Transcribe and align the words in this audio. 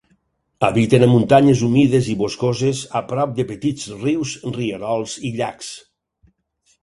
Habiten 0.67 1.03
a 1.07 1.09
muntanyes 1.09 1.59
humides 1.65 2.07
i 2.13 2.15
boscoses 2.21 2.81
a 2.99 3.01
prop 3.11 3.35
de 3.41 3.45
petits 3.51 3.85
rius, 4.05 4.33
rierols 4.57 5.13
i 5.29 5.31
llacs. 5.41 5.71